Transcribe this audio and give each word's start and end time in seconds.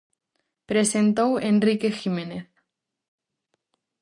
Presentou 0.69 1.29
Enrique 1.51 1.89
Jiménez. 1.99 2.45